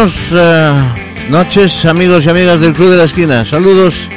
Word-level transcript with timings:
buenas 0.00 0.32
eh, 0.32 0.72
noches 1.28 1.84
amigos 1.84 2.24
y 2.24 2.30
amigas 2.30 2.58
del 2.58 2.72
Club 2.72 2.90
de 2.90 2.96
la 2.96 3.04
Esquina. 3.04 3.44
Saludos 3.44 4.08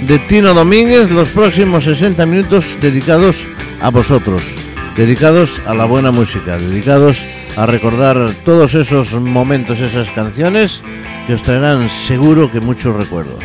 de 0.00 0.18
Tino 0.18 0.52
Domínguez, 0.52 1.12
los 1.12 1.28
próximos 1.28 1.84
60 1.84 2.26
minutos 2.26 2.64
dedicados 2.80 3.36
a 3.80 3.90
vosotros, 3.90 4.42
dedicados 4.96 5.50
a 5.66 5.74
la 5.74 5.84
buena 5.84 6.10
música, 6.10 6.58
dedicados 6.58 7.18
a 7.56 7.66
recordar 7.66 8.32
todos 8.44 8.74
esos 8.74 9.12
momentos, 9.12 9.78
esas 9.78 10.10
canciones 10.10 10.82
que 11.28 11.34
os 11.34 11.42
traerán 11.42 11.88
seguro 11.88 12.50
que 12.50 12.58
muchos 12.58 12.96
recuerdos. 12.96 13.44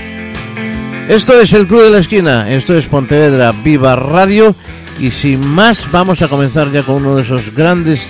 Esto 1.07 1.39
es 1.39 1.53
el 1.53 1.67
Club 1.67 1.83
de 1.83 1.91
la 1.91 1.99
Esquina, 1.99 2.49
esto 2.49 2.75
es 2.75 2.85
Pontevedra 2.85 3.51
Viva 3.51 3.95
Radio 3.95 4.55
y 4.99 5.11
sin 5.11 5.45
más 5.45 5.91
vamos 5.91 6.23
a 6.23 6.27
comenzar 6.27 6.71
ya 6.71 6.81
con 6.81 7.05
uno 7.05 7.17
de 7.17 7.21
esos 7.21 7.53
grandes 7.53 8.01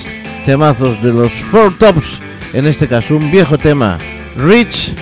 temazos 0.46 1.04
de 1.04 1.12
los 1.12 1.34
Four 1.34 1.78
Tops, 1.78 2.22
en 2.54 2.68
este 2.68 2.88
caso 2.88 3.16
un 3.16 3.32
viejo 3.32 3.58
tema, 3.58 3.98
Rich 4.38 4.94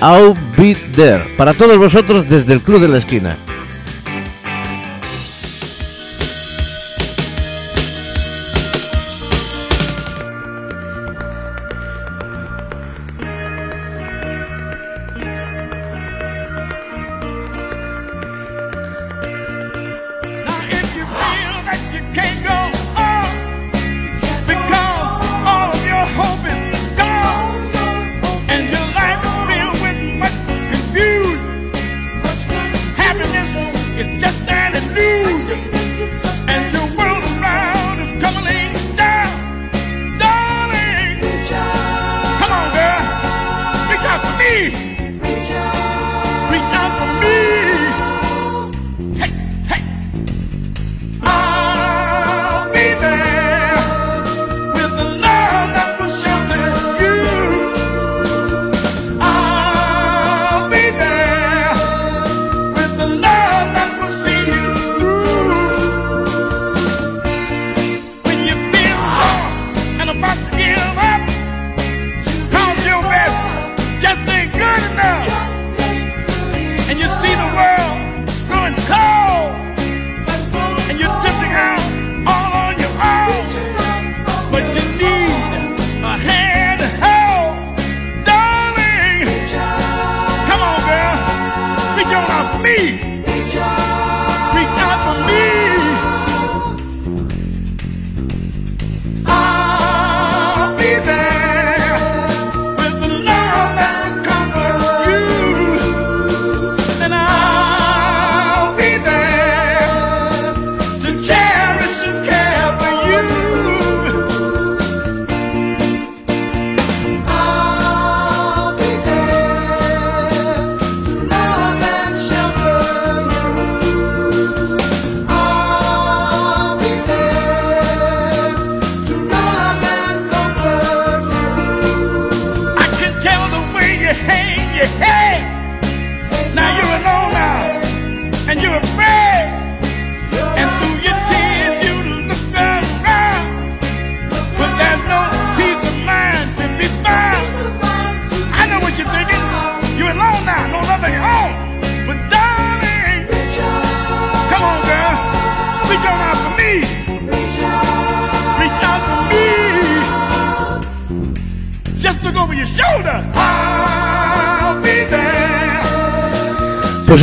I'll 0.00 0.34
Be 0.56 0.76
There, 0.94 1.24
para 1.36 1.52
todos 1.54 1.76
vosotros 1.76 2.28
desde 2.28 2.52
el 2.54 2.60
Club 2.60 2.80
de 2.80 2.88
la 2.88 2.98
Esquina. 2.98 3.36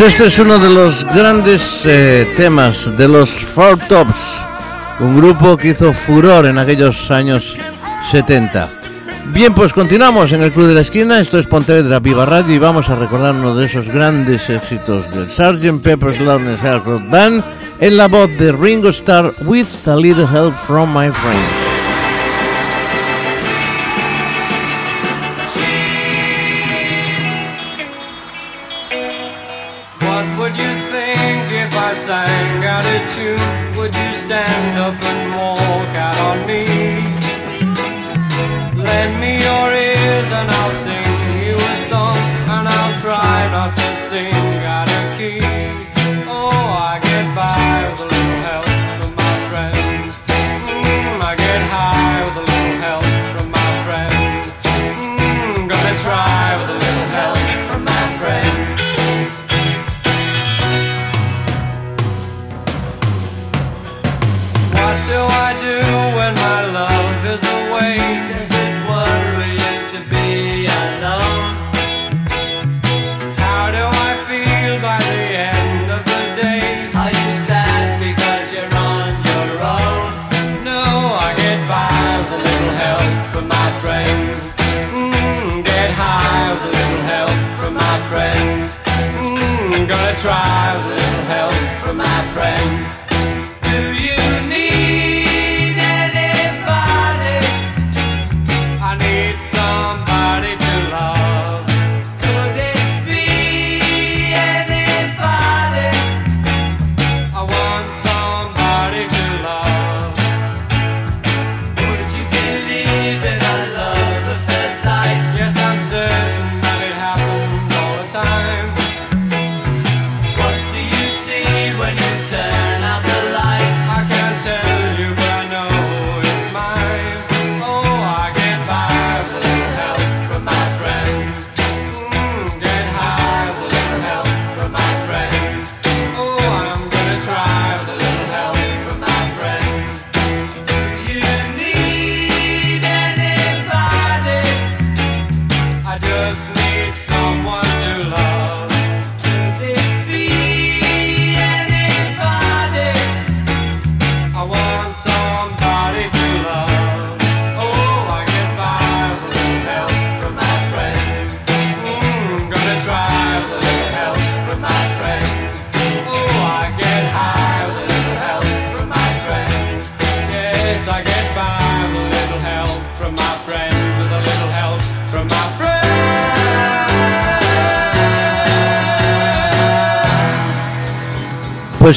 Este 0.08 0.26
es 0.26 0.40
uno 0.40 0.58
de 0.58 0.70
los 0.74 1.06
grandes 1.14 1.86
eh, 1.86 2.28
temas 2.36 2.98
de 2.98 3.08
los 3.08 3.30
Four 3.30 3.78
Tops, 3.88 4.16
un 5.00 5.16
grupo 5.16 5.56
que 5.56 5.70
hizo 5.70 5.94
furor 5.94 6.48
en 6.48 6.58
aquellos 6.58 7.12
años 7.12 7.56
70. 8.10 8.68
Bien, 9.28 9.54
pues 9.54 9.74
continuamos 9.74 10.32
en 10.32 10.42
el 10.42 10.52
Club 10.52 10.68
de 10.68 10.74
la 10.74 10.82
Esquina, 10.82 11.20
esto 11.20 11.38
es 11.38 11.46
Pontevedra 11.46 12.00
Viva 12.00 12.26
Radio 12.26 12.56
y 12.56 12.58
vamos 12.58 12.90
a 12.90 12.96
recordar 12.96 13.36
uno 13.36 13.54
de 13.54 13.68
esos 13.68 13.88
grandes 13.88 14.50
éxitos 14.50 15.06
del 15.14 15.30
Sgt. 15.30 15.84
Pepper's 15.84 16.20
Lonely 16.20 16.58
Hearts 16.58 16.84
Club 16.84 17.08
Band 17.10 17.44
en 17.80 17.98
la 17.98 18.08
voz 18.08 18.30
de 18.40 18.52
Ringo 18.54 18.90
Starr 18.90 19.36
with 19.42 19.68
a 19.86 19.96
little 19.96 20.26
help 20.26 20.56
from 20.56 20.92
my 20.94 21.12
friends. 21.12 21.71
Sang 32.12 32.66
out 32.66 32.84
a 32.84 32.98
tune, 33.14 33.78
would 33.78 33.96
you 33.96 34.14
stand 34.14 34.78
up 34.78 35.02
and 35.02 35.21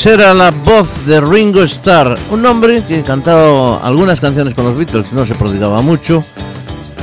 Pues 0.05 0.17
era 0.17 0.35
la 0.35 0.51
voz 0.51 1.07
de 1.07 1.19
Ringo 1.19 1.63
Starr, 1.63 2.19
un 2.31 2.45
hombre 2.45 2.83
que 2.87 3.03
cantaba 3.03 3.79
algunas 3.79 4.21
canciones 4.21 4.53
con 4.55 4.67
los 4.67 4.77
Beatles, 4.77 5.15
no 5.15 5.25
se 5.25 5.35
prodigaba 5.35 5.81
mucho, 5.81 6.23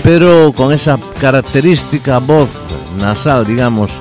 pero 0.04 0.54
con 0.54 0.72
esa 0.72 1.00
característica 1.20 2.20
voz 2.20 2.50
nasal, 3.00 3.48
digamos, 3.48 3.92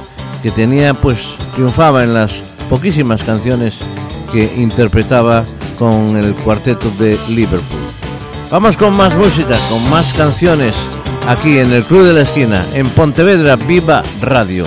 que 0.42 0.50
tenía, 0.50 0.92
pues 0.92 1.16
triunfaba 1.54 2.04
en 2.04 2.12
las 2.12 2.42
poquísimas 2.68 3.22
canciones 3.22 3.72
que 4.32 4.52
interpretaba 4.58 5.46
con 5.78 6.18
el 6.18 6.34
cuarteto 6.34 6.90
de 6.98 7.18
Liverpool. 7.30 7.80
Vamos 8.50 8.76
con 8.76 8.94
más 8.94 9.16
música, 9.16 9.56
con 9.70 9.88
más 9.88 10.12
canciones, 10.12 10.74
aquí 11.26 11.56
en 11.56 11.72
el 11.72 11.84
Club 11.84 12.02
de 12.04 12.12
la 12.12 12.20
Esquina, 12.20 12.66
en 12.74 12.86
Pontevedra 12.90 13.56
Viva 13.56 14.02
Radio. 14.20 14.66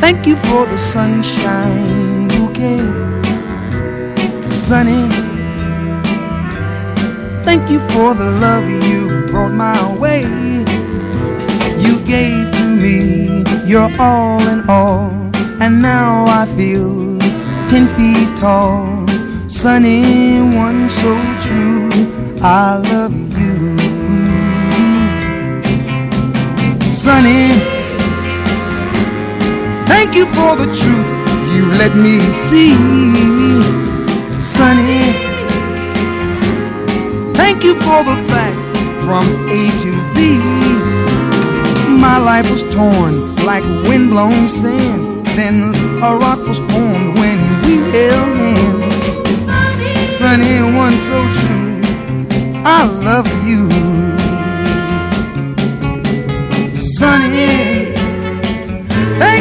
Thank 0.00 0.26
you 0.26 0.36
for 0.36 0.64
the 0.66 0.78
sunshine 0.78 2.30
you 2.30 2.46
bouquet. 2.46 2.78
Sunny. 4.48 5.08
Thank 7.42 7.68
you 7.68 7.80
for 7.90 8.14
the 8.14 8.30
love 8.30 8.64
you 8.88 9.26
brought 9.26 9.52
my 9.52 9.80
way. 9.98 10.22
You 11.84 11.98
gave 12.04 12.50
to 12.58 12.64
me 12.64 13.44
your 13.66 13.90
all 13.98 14.40
in 14.48 14.68
all. 14.68 15.10
And 15.60 15.82
now 15.82 16.26
I 16.26 16.46
feel 16.56 17.18
ten 17.68 17.88
feet 17.96 18.36
tall. 18.36 19.06
Sunny 19.48 20.40
one 20.56 20.88
so 20.88 21.12
true. 21.40 21.90
I 22.40 22.76
love 22.76 23.14
you. 23.36 23.76
Sunny. 26.80 27.77
Thank 29.88 30.14
you 30.14 30.26
for 30.26 30.56
the 30.56 30.66
truth 30.66 31.18
you 31.58 31.64
let 31.72 31.96
me 31.96 32.20
see, 32.30 32.74
Sunny. 34.38 35.04
Thank 37.34 37.64
you 37.64 37.74
for 37.74 38.04
the 38.04 38.16
facts 38.30 38.68
from 39.04 39.24
A 39.50 39.60
to 39.82 39.90
Z. 40.12 40.38
My 42.06 42.18
life 42.18 42.48
was 42.50 42.62
torn 42.62 43.34
like 43.44 43.64
windblown 43.88 44.48
sand. 44.48 45.26
Then 45.38 45.74
a 46.02 46.16
rock 46.16 46.40
was 46.46 46.60
formed 46.70 47.18
when 47.18 47.38
we 47.62 47.74
held 47.90 48.36
hands. 48.42 49.38
Sunny, 50.18 50.60
one 50.84 50.96
so 51.08 51.18
true. 51.38 51.80
I 52.64 52.84
love 52.84 53.28
you. 53.48 53.68
Sunny. 56.74 57.67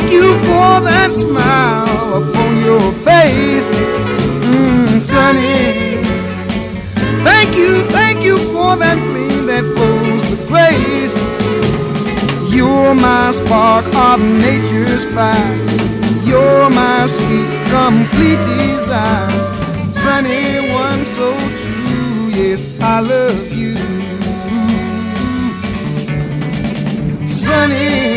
Thank 0.07 0.23
you 0.23 0.37
for 0.47 0.79
that 0.87 1.11
smile 1.11 2.23
upon 2.23 2.63
your 2.63 2.93
face, 3.03 3.69
mm, 3.69 5.01
Sunny. 5.01 5.99
Thank 7.25 7.57
you, 7.57 7.83
thank 7.89 8.23
you 8.23 8.37
for 8.53 8.77
that 8.77 8.97
gleam 9.09 9.47
that 9.47 9.65
flows 9.75 10.21
with 10.29 10.47
grace. 10.47 11.13
You're 12.49 12.95
my 12.95 13.31
spark 13.31 13.85
of 13.95 14.21
nature's 14.21 15.05
fire. 15.07 15.57
You're 16.23 16.69
my 16.69 17.05
sweet, 17.05 17.51
complete 17.67 18.39
desire. 18.47 19.29
Sunny 19.91 20.71
one 20.71 21.05
so 21.05 21.35
true, 21.59 22.29
yes, 22.31 22.69
I 22.79 23.01
love 23.01 23.51
you. 23.51 23.75
Sunny. 27.27 28.16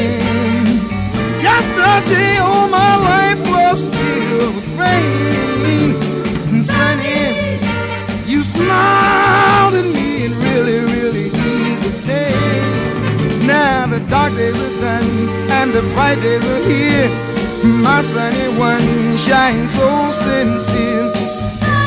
Yesterday, 1.80 2.36
all 2.38 2.68
my 2.68 2.94
life 3.12 3.40
was 3.54 3.82
filled 3.84 4.54
with 4.56 4.68
rain. 4.78 5.94
And 6.50 6.64
sunny, 6.64 7.58
you 8.26 8.42
smiled 8.42 9.74
at 9.74 9.86
me 9.96 10.26
and 10.26 10.34
really, 10.36 10.78
really 10.94 11.26
eased 11.26 11.82
the 11.88 11.94
day. 12.06 12.32
Now 13.46 13.86
the 13.86 14.00
dark 14.10 14.34
days 14.34 14.58
are 14.58 14.80
done 14.80 15.28
and 15.58 15.72
the 15.72 15.82
bright 15.94 16.20
days 16.20 16.44
are 16.44 16.64
here. 16.68 17.10
My 17.62 18.02
sunny 18.02 18.48
one 18.58 19.16
shines 19.16 19.74
so 19.74 20.10
sincere. 20.10 21.12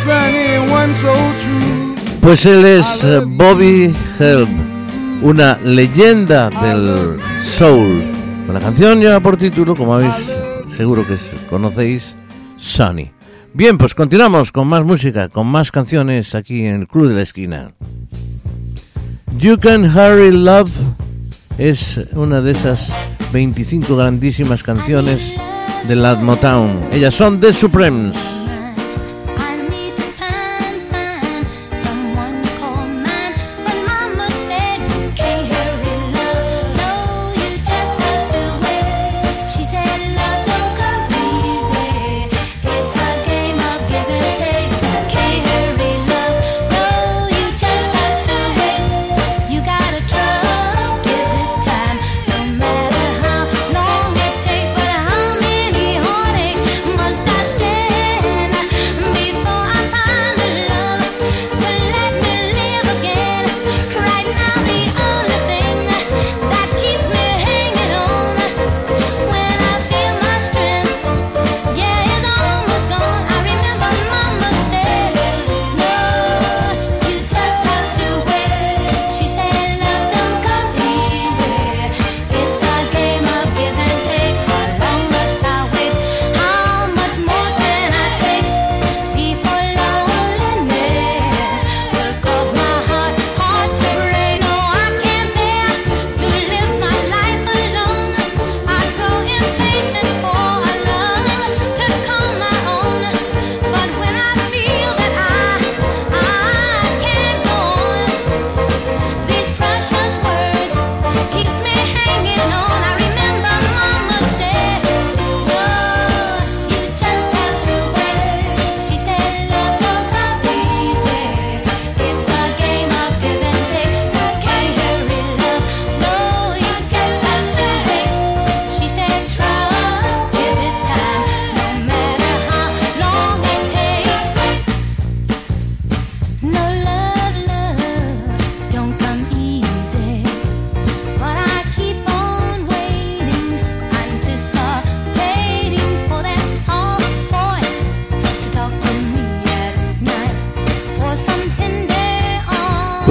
Sunny 0.06 0.72
one 0.72 0.94
so 0.94 1.14
true. 1.42 1.96
Pues 2.22 2.46
él 2.46 2.64
es 2.66 3.04
Bobby 3.38 3.94
Helm, 4.18 4.50
una 5.24 5.58
leyenda 5.62 6.50
del 6.50 7.20
soul. 7.42 8.13
La 8.48 8.60
canción 8.60 9.00
lleva 9.00 9.20
por 9.20 9.38
título, 9.38 9.76
como 9.76 9.96
habéis 9.96 10.14
seguro 10.76 11.06
que 11.08 11.18
conocéis, 11.50 12.16
Sunny. 12.58 13.12
Bien, 13.54 13.78
pues 13.78 13.96
continuamos 13.96 14.52
con 14.52 14.68
más 14.68 14.84
música, 14.84 15.30
con 15.30 15.48
más 15.48 15.72
canciones 15.72 16.36
aquí 16.36 16.66
en 16.66 16.82
el 16.82 16.88
Club 16.88 17.10
de 17.10 17.16
la 17.16 17.22
Esquina. 17.22 17.74
You 19.38 19.58
Can 19.60 19.86
Hurry 19.86 20.32
Love 20.32 20.72
es 21.58 22.10
una 22.14 22.42
de 22.42 22.52
esas 22.52 22.94
25 23.32 23.96
grandísimas 23.96 24.64
canciones 24.64 25.34
de 25.88 25.96
la 25.96 26.16
Motown. 26.16 26.80
Ellas 26.92 27.16
son 27.16 27.40
The 27.40 27.54
Supremes. 27.54 28.43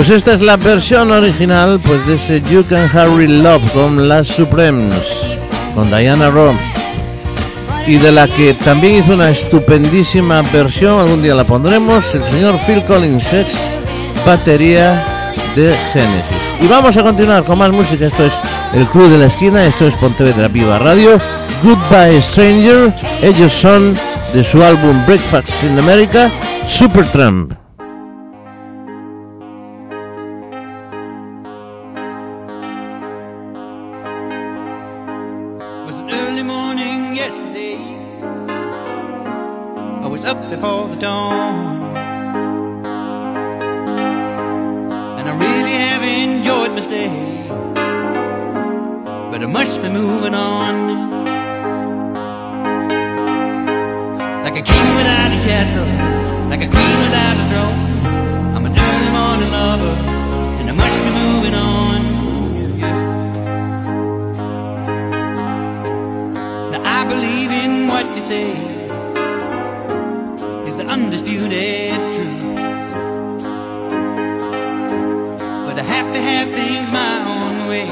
Pues 0.03 0.17
esta 0.17 0.35
es 0.35 0.41
la 0.41 0.57
versión 0.57 1.13
original 1.13 1.79
pues, 1.81 2.05
de 2.09 2.15
ese 2.15 2.43
You 2.51 2.65
Can 2.69 2.91
Harry 2.93 3.29
Love 3.29 3.63
con 3.73 4.09
las 4.09 4.27
Supremes, 4.27 5.01
con 5.77 5.91
Diana 5.91 6.29
Ross, 6.29 6.57
y 7.87 7.99
de 7.99 8.11
la 8.11 8.27
que 8.27 8.53
también 8.53 8.97
hizo 8.97 9.15
una 9.15 9.31
estupendísima 9.31 10.43
versión, 10.53 10.99
algún 10.99 11.23
día 11.23 11.37
la 11.37 11.45
pondremos, 11.45 12.05
el 12.17 12.25
señor 12.25 12.59
Phil 12.67 12.83
Collins, 12.83 13.25
batería 14.27 15.33
de 15.55 15.77
Genesis. 15.93 16.37
Y 16.61 16.67
vamos 16.67 16.97
a 16.97 17.05
continuar 17.05 17.45
con 17.45 17.59
más 17.59 17.71
música, 17.71 18.07
esto 18.07 18.25
es 18.25 18.33
El 18.75 18.87
Club 18.87 19.09
de 19.09 19.19
la 19.19 19.27
Esquina, 19.27 19.65
esto 19.65 19.87
es 19.87 19.95
Pontevedra 19.95 20.49
Viva 20.49 20.81
Radio, 20.81 21.17
Goodbye 21.63 22.21
Stranger, 22.21 22.93
ellos 23.23 23.53
son 23.53 23.93
de 24.35 24.43
su 24.43 24.65
álbum 24.65 25.07
Breakfast 25.07 25.63
in 25.63 25.79
America, 25.79 26.29
Supertramp. 26.67 27.62
had 76.33 76.49
things 76.55 76.91
my 76.91 77.15
own 77.35 77.69
way 77.69 77.89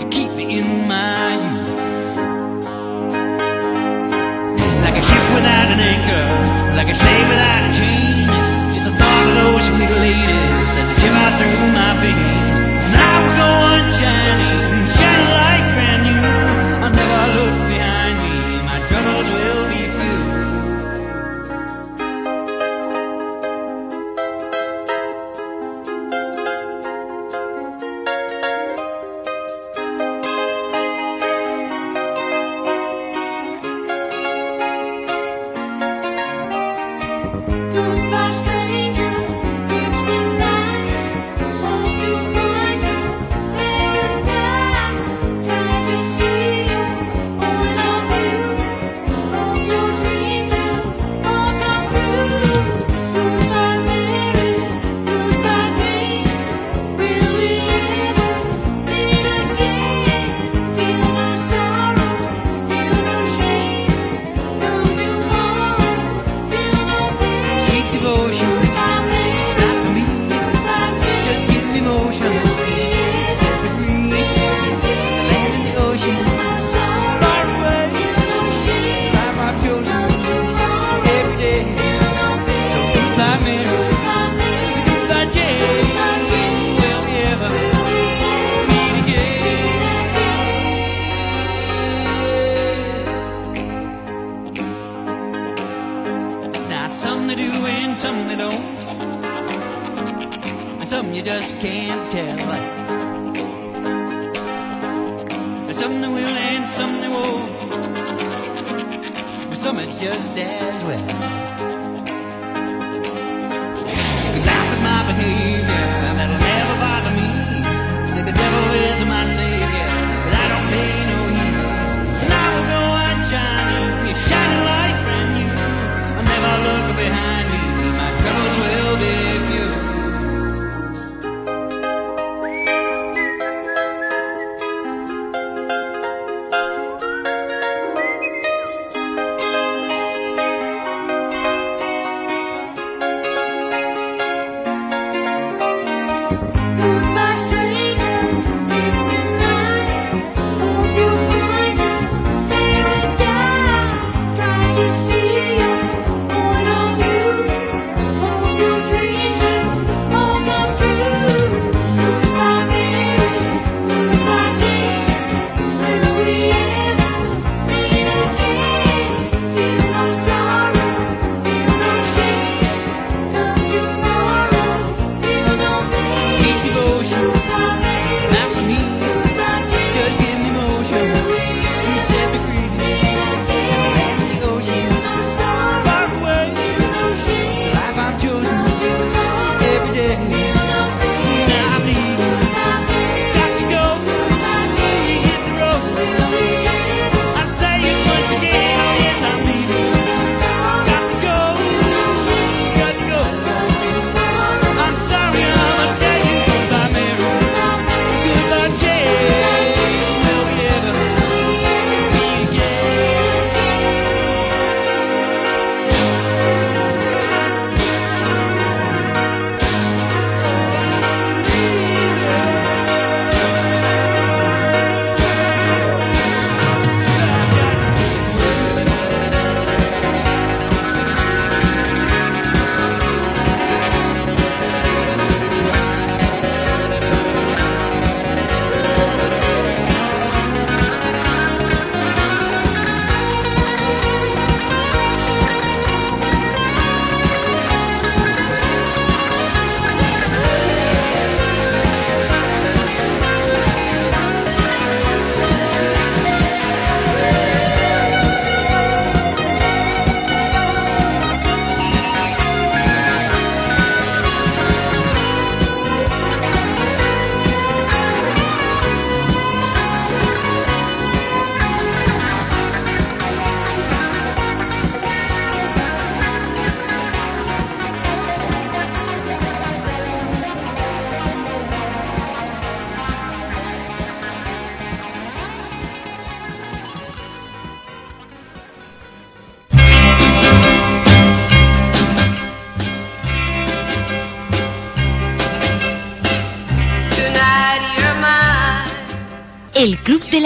to 0.00 0.04
keep 0.14 0.30
me 0.38 0.44
in 0.58 0.68
my 0.86 1.28
youth. 1.44 1.68
Like 4.84 4.96
a 5.02 5.04
ship 5.10 5.26
without 5.36 5.68
an 5.74 5.80
anchor, 5.92 6.26
like 6.78 6.90
a 6.94 6.96
slave 7.02 7.28
without 7.32 7.62
a 7.68 7.72
chain. 7.80 8.26
Just 8.74 8.86
the 8.88 8.94
thought 9.00 9.24
of 9.28 9.34
those 9.40 9.64
sweet 9.68 9.92
ladies 10.04 10.70
as 10.80 10.86
I 10.92 10.94
shimmer 11.00 11.30
through 11.38 11.72
my 11.78 11.90
veins. 12.02 12.39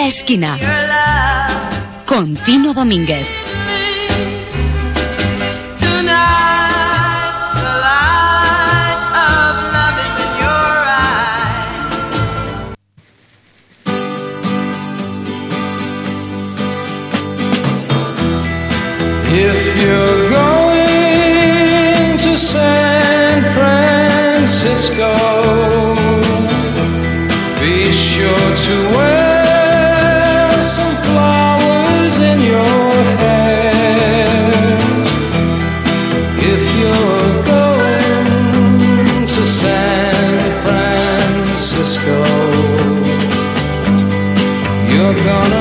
la 0.04 0.08
esquina. 0.08 0.58
Con 2.04 2.34
Tino 2.36 2.74
Domínguez. 2.74 3.43
Francisco. 41.84 42.16
You're 44.88 45.14
gonna 45.14 45.53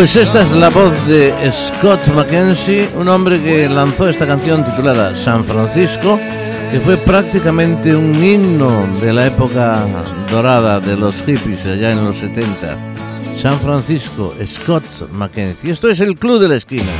Pues 0.00 0.16
esta 0.16 0.40
es 0.40 0.52
la 0.52 0.70
voz 0.70 0.94
de 1.06 1.34
Scott 1.52 2.08
Mackenzie, 2.14 2.88
un 2.96 3.06
hombre 3.06 3.38
que 3.38 3.68
lanzó 3.68 4.08
esta 4.08 4.26
canción 4.26 4.64
titulada 4.64 5.14
San 5.14 5.44
Francisco, 5.44 6.18
que 6.72 6.80
fue 6.80 6.96
prácticamente 6.96 7.94
un 7.94 8.14
himno 8.24 8.86
de 9.02 9.12
la 9.12 9.26
época 9.26 9.86
dorada 10.30 10.80
de 10.80 10.96
los 10.96 11.16
hippies 11.16 11.66
allá 11.66 11.92
en 11.92 12.02
los 12.02 12.16
70. 12.16 12.78
San 13.36 13.60
Francisco, 13.60 14.34
Scott 14.46 14.84
Mackenzie. 15.12 15.70
Esto 15.70 15.90
es 15.90 16.00
el 16.00 16.16
Club 16.16 16.40
de 16.40 16.48
la 16.48 16.56
Esquina. 16.56 16.92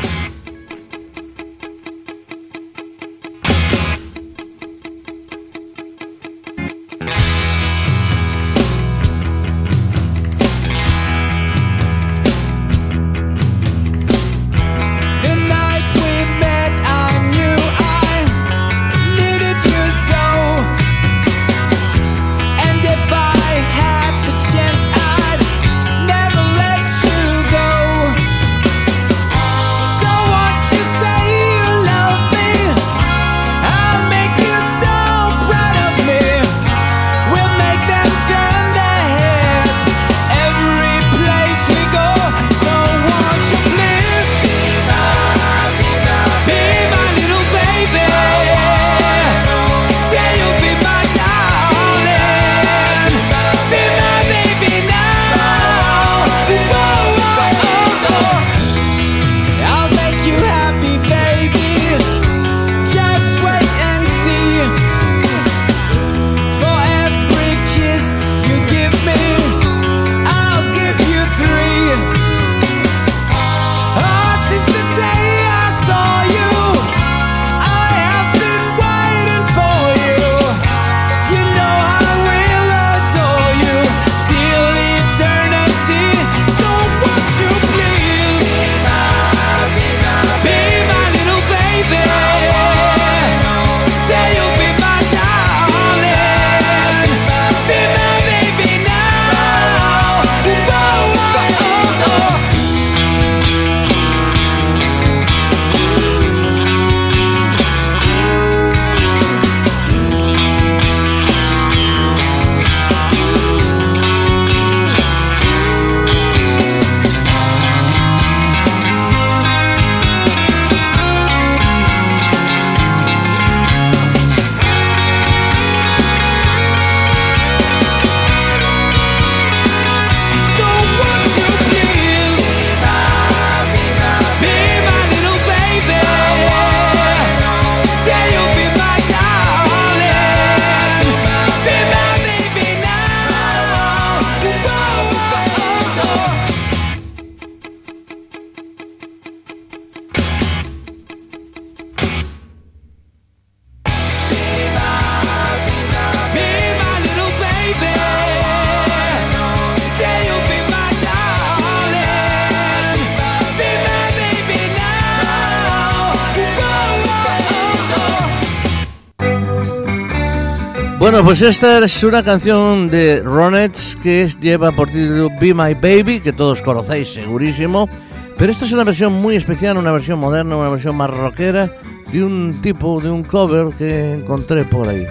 Pues 171.31 171.43
esta 171.43 171.79
es 171.79 172.03
una 172.03 172.25
canción 172.25 172.91
de 172.91 173.23
Ronettes 173.23 173.97
que 174.03 174.29
lleva 174.41 174.73
por 174.73 174.89
título 174.89 175.31
Be 175.41 175.55
My 175.55 175.75
Baby, 175.75 176.19
que 176.19 176.33
todos 176.33 176.61
conocéis 176.61 177.13
segurísimo. 177.13 177.89
Pero 178.37 178.51
esta 178.51 178.65
es 178.65 178.73
una 178.73 178.83
versión 178.83 179.13
muy 179.13 179.37
especial, 179.37 179.79
una 179.79 179.93
versión 179.93 180.19
moderna, 180.19 180.57
una 180.57 180.71
versión 180.71 180.97
más 180.97 181.09
rockera 181.09 181.73
de 182.11 182.25
un 182.25 182.61
tipo, 182.61 183.01
de 183.01 183.11
un 183.11 183.23
cover 183.23 183.77
que 183.77 184.15
encontré 184.15 184.65
por 184.65 184.89
ahí. 184.89 185.07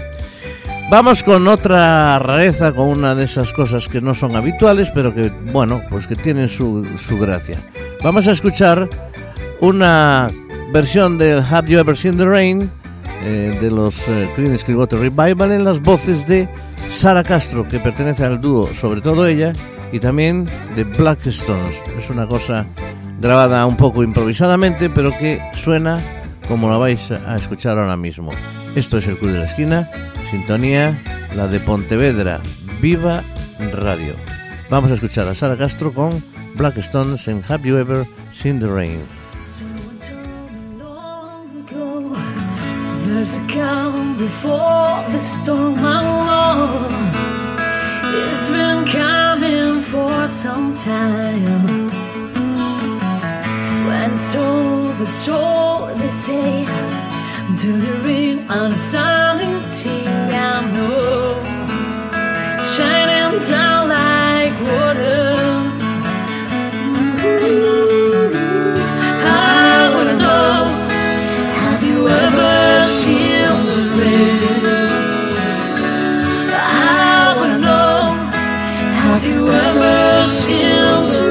Vamos 0.90 1.22
con 1.22 1.48
otra 1.48 2.18
rareza, 2.18 2.74
con 2.74 2.88
una 2.88 3.14
de 3.14 3.24
esas 3.24 3.54
cosas 3.54 3.88
que 3.88 4.02
no 4.02 4.12
son 4.12 4.36
habituales, 4.36 4.90
pero 4.94 5.14
que, 5.14 5.32
bueno, 5.52 5.80
pues 5.88 6.06
que 6.06 6.16
tienen 6.16 6.50
su, 6.50 6.86
su 6.98 7.16
gracia. 7.16 7.56
Vamos 8.04 8.28
a 8.28 8.32
escuchar 8.32 8.90
una 9.62 10.30
versión 10.70 11.16
del 11.16 11.38
Have 11.38 11.70
You 11.70 11.78
Ever 11.78 11.96
Seen 11.96 12.18
the 12.18 12.26
Rain 12.26 12.70
eh, 13.22 13.56
de 13.60 13.70
los 13.70 14.08
eh, 14.08 14.30
Creedence 14.34 14.64
Clearwater 14.64 14.98
Revival 14.98 15.52
en 15.52 15.64
las 15.64 15.80
voces 15.80 16.26
de 16.26 16.48
Sara 16.88 17.22
Castro, 17.22 17.68
que 17.68 17.78
pertenece 17.78 18.24
al 18.24 18.40
dúo, 18.40 18.72
sobre 18.74 19.00
todo 19.00 19.26
ella, 19.26 19.52
y 19.92 19.98
también 19.98 20.48
de 20.76 20.84
Black 20.84 21.26
Stones. 21.26 21.76
Es 21.98 22.10
una 22.10 22.26
cosa 22.26 22.66
grabada 23.20 23.66
un 23.66 23.76
poco 23.76 24.02
improvisadamente, 24.02 24.90
pero 24.90 25.16
que 25.18 25.40
suena 25.54 26.00
como 26.48 26.68
la 26.68 26.78
vais 26.78 27.10
a 27.10 27.36
escuchar 27.36 27.78
ahora 27.78 27.96
mismo. 27.96 28.32
Esto 28.74 28.98
es 28.98 29.06
el 29.06 29.18
Club 29.18 29.32
de 29.32 29.38
la 29.38 29.44
Esquina, 29.44 29.90
sintonía, 30.30 31.00
la 31.36 31.46
de 31.46 31.60
Pontevedra, 31.60 32.40
Viva 32.80 33.22
Radio. 33.72 34.14
Vamos 34.70 34.90
a 34.90 34.94
escuchar 34.94 35.28
a 35.28 35.34
Sara 35.34 35.56
Castro 35.56 35.92
con 35.92 36.24
Black 36.56 36.78
Stones 36.78 37.28
en 37.28 37.42
Have 37.48 37.68
You 37.68 37.76
Ever 37.76 38.06
Seen 38.32 38.60
the 38.60 38.66
Rain. 38.66 39.19
There's 43.20 43.36
a 43.36 43.46
calm 43.48 44.16
before 44.16 45.04
the 45.12 45.18
storm 45.18 45.74
I 45.76 46.00
know 46.26 46.88
It's 48.24 48.48
been 48.48 48.86
coming 48.86 49.82
for 49.82 50.26
some 50.26 50.74
time. 50.74 51.90
When 53.86 54.14
it's 54.14 54.34
over, 54.34 55.04
so 55.04 55.94
they 55.98 56.08
say 56.08 56.64
To 57.60 57.72
the 57.84 57.94
ring 58.06 58.48
on 58.48 58.70
tea 59.68 60.06
I 60.08 60.64
know. 60.72 61.42
Shining 62.72 63.38
down 63.46 63.88
like 63.90 64.54
water 64.62 65.49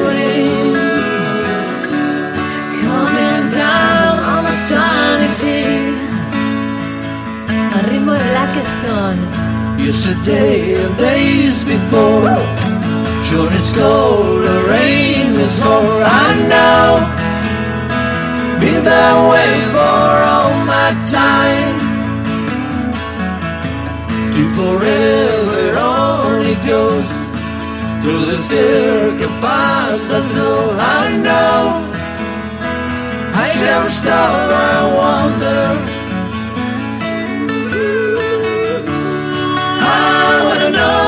rain? 0.08 0.74
Coming 2.82 3.46
down 3.54 4.20
on 4.20 4.46
a 4.46 4.56
day. 5.42 6.00
Al. 7.76 9.40
Yesterday 9.80 10.76
and 10.84 10.98
days 10.98 11.64
before 11.64 12.36
Sure 13.26 13.50
it's 13.54 13.72
cold, 13.74 14.44
the 14.44 14.66
rain 14.70 15.34
is 15.34 15.64
more 15.64 16.04
I 16.04 16.28
know 16.52 16.90
Been 18.60 18.84
that 18.84 19.18
way 19.32 19.54
for 19.74 20.14
all 20.34 20.54
my 20.66 20.90
time 21.10 21.80
To 24.36 24.42
forever 24.58 25.78
only 25.80 26.56
goes 26.68 27.19
Through 28.10 28.26
the 28.26 28.42
circle 28.42 29.30
fast 29.40 30.10
as 30.10 30.34
no 30.34 30.72
I 30.80 31.16
know 31.26 31.62
I 33.46 33.52
can't 33.54 33.88
stop, 33.88 34.50
I 34.50 34.78
wonder 35.00 35.62
I 39.86 40.42
wanna 40.48 40.72
know 40.80 41.06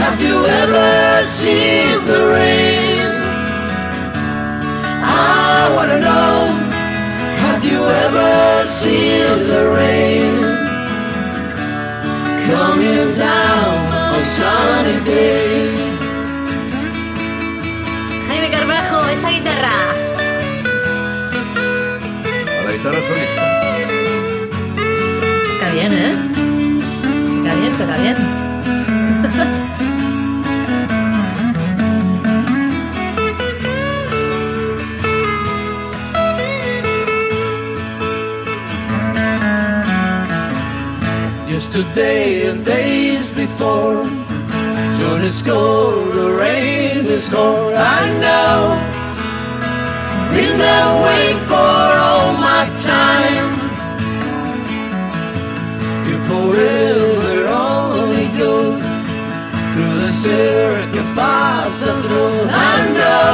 Have 0.00 0.18
you 0.22 0.36
ever 0.62 1.26
seen 1.26 2.00
the 2.08 2.20
rain? 2.36 3.04
I 5.04 5.70
wanna 5.76 6.00
know 6.00 6.32
Have 7.44 7.62
you 7.70 7.80
ever 8.04 8.64
seen 8.64 9.28
the 9.50 9.62
rain? 9.76 10.40
Coming 12.48 13.14
down 13.14 14.14
on 14.14 14.22
sunny 14.22 15.04
day 15.04 15.81
guitarra 22.82 23.00
solista. 23.06 23.42
Toca 25.52 25.72
bien, 25.72 25.92
¿eh? 25.92 26.14
Toca 27.42 27.54
bien, 27.54 27.72
toca 27.78 27.96
bien. 27.98 28.16
Yesterday 41.48 42.48
and 42.48 42.64
days 42.64 43.30
before 43.30 44.08
June 44.98 45.22
is 45.22 45.42
cold, 45.42 46.12
the 46.14 46.32
rain 46.32 47.06
is 47.06 47.28
cold, 47.28 47.74
I 47.74 48.10
know 48.18 49.01
Been 50.34 50.56
that 50.56 50.88
way 51.04 51.26
for 51.48 51.76
all 52.08 52.32
my 52.48 52.64
time 52.72 53.48
To 56.06 56.12
forever 56.28 57.46
only 57.48 58.28
goes 58.40 58.80
Through 59.72 59.96
the 60.04 60.12
as 61.84 62.06
I 62.06 62.76
know 62.96 63.32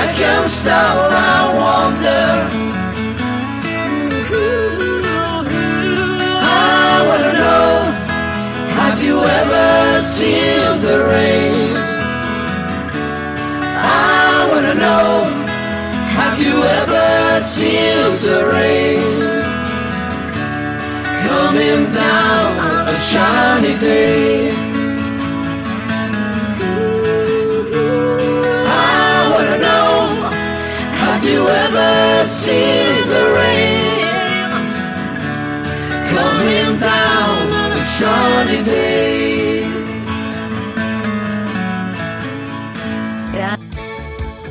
I 0.00 0.04
can't 0.14 0.48
stop, 0.48 1.10
I 1.10 1.38
wonder 1.62 2.24
I 6.40 7.04
wanna 7.08 7.32
know 7.42 7.70
Have 8.78 9.02
you 9.02 9.16
ever 9.18 10.00
seen 10.00 10.80
the 10.82 11.04
rain? 11.10 11.67
Know 14.88 15.10
Have 16.18 16.36
you 16.44 16.56
ever 16.80 17.40
seen 17.54 18.10
the 18.24 18.38
rain? 18.54 19.00
Coming 21.28 21.80
down 22.02 22.48
on 22.70 22.82
a 22.94 22.98
shiny 23.10 23.74
day 23.88 24.50
I 29.00 29.16
wanna 29.32 29.58
know 29.66 29.92
Have 31.02 31.22
you 31.30 31.40
ever 31.64 31.92
seen 32.40 32.94
the 33.14 33.24
rain? 33.38 33.98
Coming 36.14 36.70
down 36.88 37.36
on 37.62 37.70
a 37.80 37.84
sunny 37.96 38.60
day. 38.64 39.07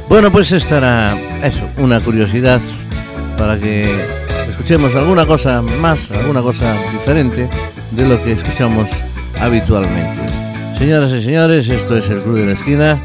Bueno, 0.09 0.31
pues 0.31 0.51
esta 0.53 0.77
era 0.77 1.17
eso, 1.43 1.67
una 1.77 1.99
curiosidad 1.99 2.61
para 3.37 3.59
que 3.59 4.05
escuchemos 4.49 4.95
alguna 4.95 5.25
cosa 5.25 5.61
más, 5.61 6.09
alguna 6.11 6.41
cosa 6.41 6.75
diferente 6.93 7.49
de 7.91 8.07
lo 8.07 8.23
que 8.23 8.31
escuchamos 8.31 8.89
habitualmente. 9.39 10.21
Señoras 10.77 11.11
y 11.11 11.21
señores, 11.21 11.67
esto 11.67 11.97
es 11.97 12.09
el 12.09 12.21
Club 12.21 12.37
de 12.37 12.45
la 12.45 12.51
Esquina. 12.53 13.03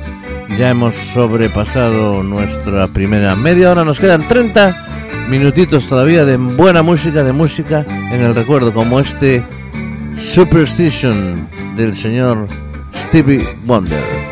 Ya 0.59 0.71
hemos 0.71 0.95
sobrepasado 1.13 2.23
nuestra 2.23 2.87
primera 2.87 3.35
media 3.35 3.73
hora, 3.73 3.85
nos 3.85 3.99
quedan 3.99 4.29
30 4.29 5.27
minutitos 5.29 5.87
todavía 5.89 6.25
de 6.25 6.37
buena 6.37 6.83
música, 6.83 7.25
de 7.25 7.33
música 7.33 7.85
en 7.89 8.21
el 8.21 8.35
recuerdo, 8.35 8.73
como 8.73 9.01
este 9.01 9.45
Superstition 10.15 11.49
del 11.75 11.97
señor 11.97 12.47
Stevie 12.95 13.47
Wonder. 13.65 14.32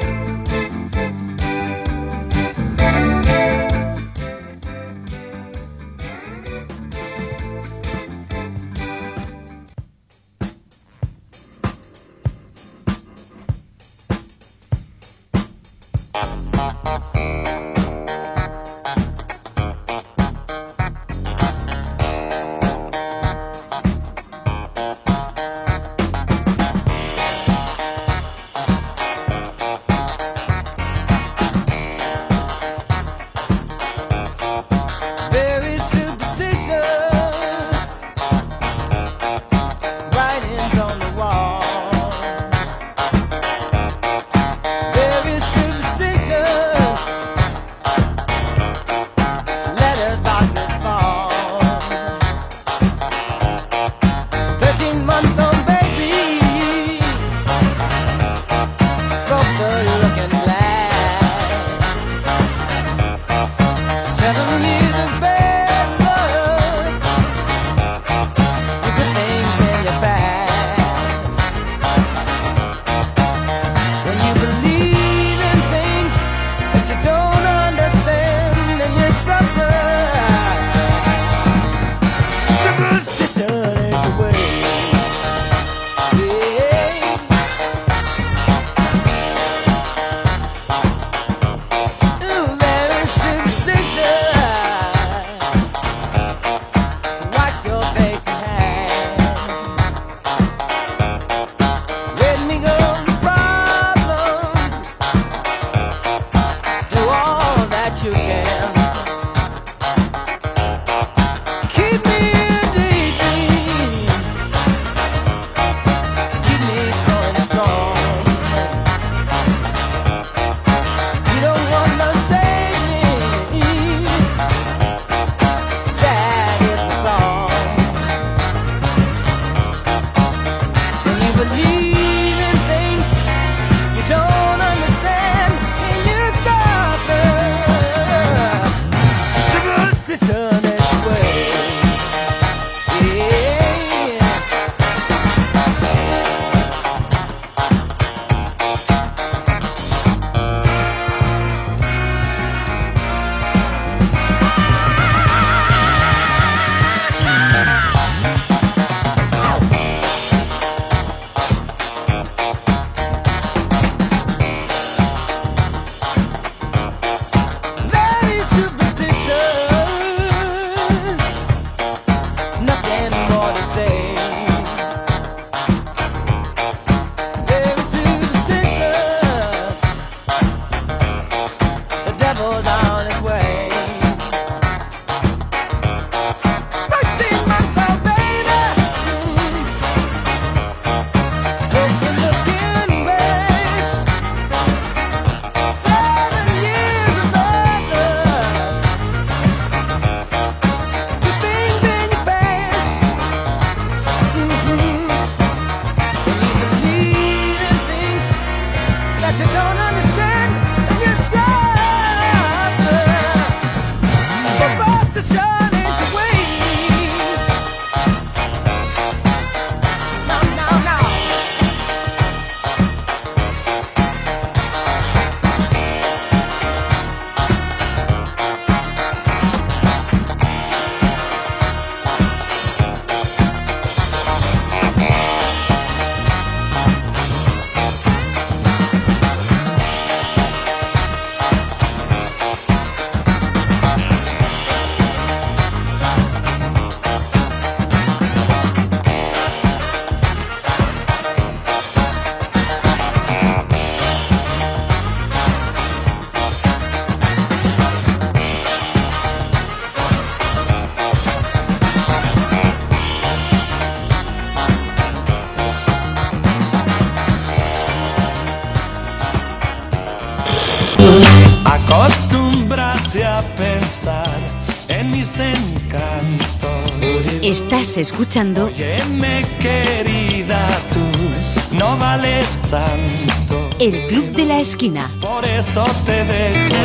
Estás 277.51 277.97
escuchando. 277.97 278.67
Óyeme, 278.67 279.45
querida, 279.61 280.69
tú 280.93 281.77
no 281.77 281.97
vales 281.97 282.61
tanto. 282.71 283.69
El 283.81 284.07
Club 284.07 284.31
de 284.37 284.45
la 284.45 284.61
Esquina. 284.61 285.11
Por 285.21 285.45
eso 285.45 285.85
te 286.07 286.25
dejo. 286.27 286.77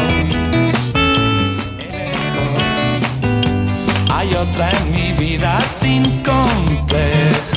Hay 4.12 4.34
otra 4.34 4.71
en 4.71 4.91
mi 4.91 5.12
vida 5.12 5.62
sin 5.62 6.01
complejo. 6.23 7.55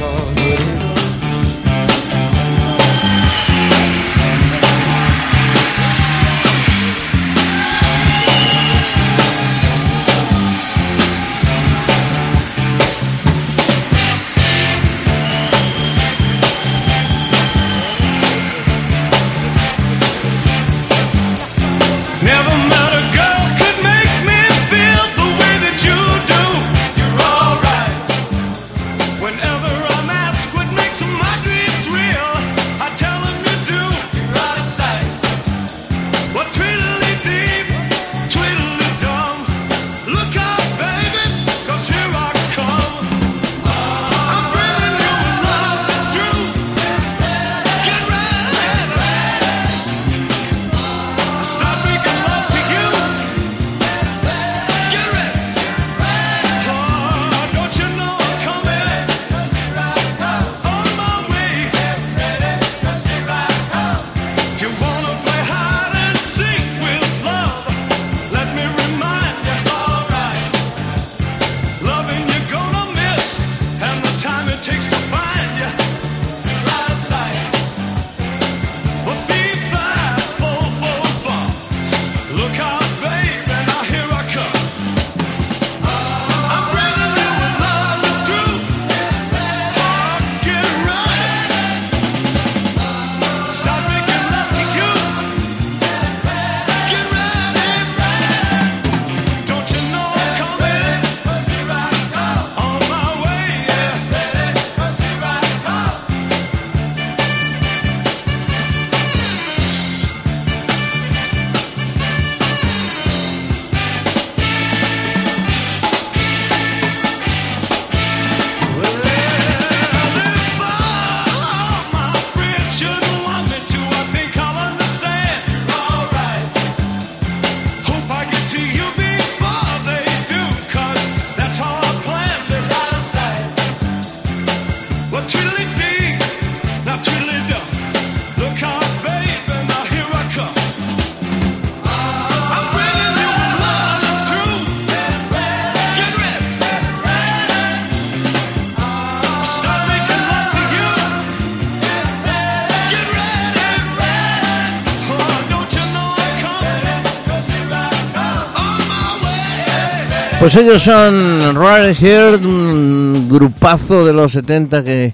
Pues 160.40 160.54
ellos 160.54 160.82
son 160.82 161.56
Rare 161.56 161.94
Heart, 161.94 162.44
un 162.44 163.28
grupazo 163.28 164.06
de 164.06 164.12
los 164.12 164.30
70 164.32 164.84
que 164.84 165.12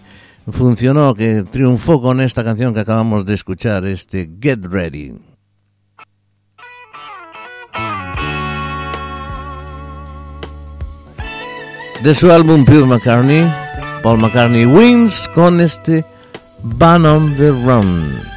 funcionó, 0.52 1.14
que 1.14 1.44
triunfó 1.50 2.02
con 2.02 2.20
esta 2.20 2.44
canción 2.44 2.74
que 2.74 2.80
acabamos 2.80 3.24
de 3.24 3.32
escuchar, 3.32 3.86
este 3.86 4.30
Get 4.38 4.66
Ready. 4.66 5.14
De 12.02 12.14
su 12.14 12.30
álbum 12.30 12.66
Pure 12.66 12.84
McCartney, 12.84 13.50
Paul 14.02 14.18
McCartney 14.18 14.66
Wings 14.66 15.30
con 15.34 15.58
este 15.62 16.04
Ban 16.62 17.06
on 17.06 17.34
the 17.36 17.48
Run. 17.48 18.33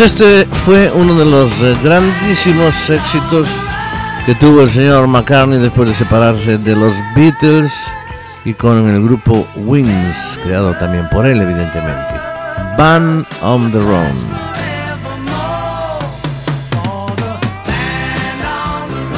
Pues 0.00 0.12
este 0.12 0.46
fue 0.46 0.90
uno 0.94 1.14
de 1.14 1.26
los 1.26 1.52
eh, 1.60 1.76
grandísimos 1.84 2.74
éxitos 2.88 3.46
que 4.24 4.34
tuvo 4.34 4.62
el 4.62 4.70
señor 4.70 5.06
McCartney 5.06 5.58
después 5.58 5.90
de 5.90 5.94
separarse 5.94 6.56
de 6.56 6.74
los 6.74 6.94
Beatles 7.14 7.70
y 8.46 8.54
con 8.54 8.88
el 8.88 9.02
grupo 9.02 9.46
Wings, 9.56 10.38
creado 10.42 10.72
también 10.78 11.06
por 11.10 11.26
él 11.26 11.42
evidentemente. 11.42 12.14
Van 12.78 13.26
on 13.42 13.70
the 13.70 13.78
Run. 13.78 14.16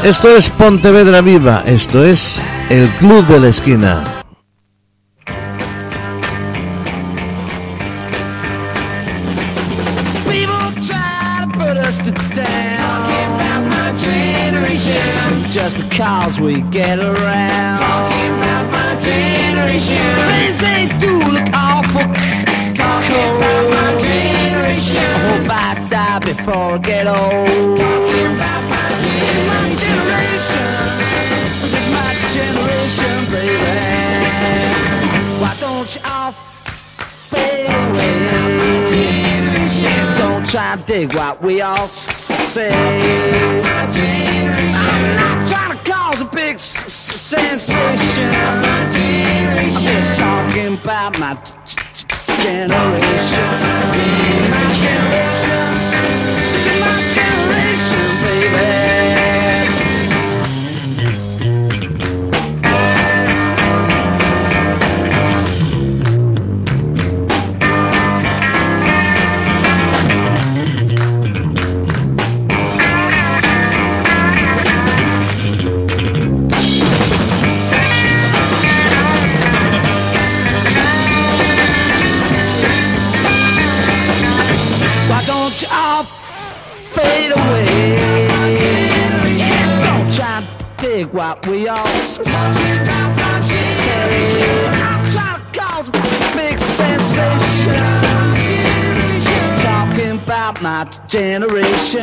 Esto 0.03 0.37
es 0.37 0.51
Pontevedra 0.51 1.20
Viva, 1.20 1.62
esto 1.64 2.05
es 2.05 2.43
el 2.70 2.89
Club 2.99 3.24
de 3.28 3.39
la 3.39 3.49
Esquina. 3.51 4.22
we 16.43 16.61
get 16.62 16.99
around. 16.99 17.78
Talking 17.78 18.34
about 18.38 18.66
my 18.72 19.01
generation. 19.01 20.03
Things 20.30 20.62
ain't 20.74 21.01
do 21.01 21.18
look 21.18 21.49
awful. 21.55 22.07
Talking 22.74 23.28
about 23.36 23.64
my 23.70 23.90
generation. 24.03 24.99
I 24.99 25.18
hope 25.28 25.49
I 25.51 25.88
die 25.88 26.18
before 26.18 26.74
I 26.74 26.78
get 26.78 27.07
old. 27.07 27.78
Talking 27.78 28.26
about 28.34 28.62
my 28.74 28.88
generation. 29.84 30.70
My 31.97 32.11
generation, 32.36 33.14
baby. 33.30 33.70
Why 35.40 35.53
don't 35.61 35.95
you 35.95 36.01
all 36.05 36.32
fade 37.30 37.66
away? 37.66 38.12
Don't 40.18 40.45
try 40.47 40.72
and 40.74 40.86
dig 40.86 41.14
what 41.14 41.40
we 41.40 41.61
all 41.61 41.88
say. 41.88 42.72
I'm 42.72 43.57
not 45.16 45.49
trying 45.49 45.78
to 45.78 45.84
call 45.90 46.01
sensation 47.33 48.28
of 48.28 48.61
my 48.61 48.91
generation. 48.93 49.57
I'm 49.59 49.83
just 49.83 50.20
talking 50.20 50.74
about 50.74 51.18
my 51.18 51.35
generation. 52.43 53.49
My 54.51 54.64
generation. 54.83 55.72
About 91.33 91.47
we 91.47 91.68
all 91.68 91.87
big 96.37 96.59
sensation. 96.59 97.85
Just 99.24 99.62
talking 99.62 100.18
about 100.18 100.61
my 100.62 100.85
generation. 101.07 102.03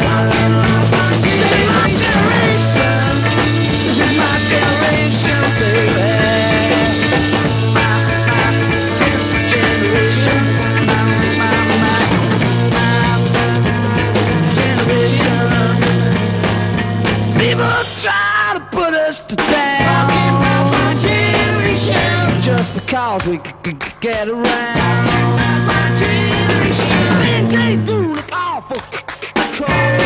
This 1.21 1.51
is 1.51 1.67
my 1.67 1.89
generation. 2.03 3.03
This 3.85 3.99
is 3.99 4.17
my 4.17 4.35
generation, 4.49 5.41
baby. 5.59 6.08
Because 23.09 23.27
we 23.27 23.37
c- 23.37 23.43
c- 23.65 23.71
c- 23.71 23.95
get 24.01 24.27
around. 24.27 24.45
Generation. 25.97 27.17
Awful 28.31 28.77
cold. 29.57 29.99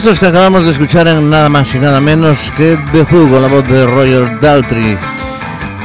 Estos 0.05 0.19
que 0.19 0.27
acabamos 0.27 0.63
de 0.65 0.69
escuchar 0.69 1.07
eran 1.07 1.31
nada 1.31 1.49
más 1.49 1.73
y 1.73 1.79
nada 1.79 1.99
menos 1.99 2.51
que 2.55 2.77
The 2.91 3.01
Who 3.11 3.27
con 3.27 3.41
la 3.41 3.47
voz 3.47 3.67
de 3.67 3.87
Roger 3.87 4.39
Daltrey. 4.39 4.95